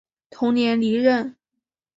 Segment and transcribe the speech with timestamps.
[0.31, 1.35] 同年离任。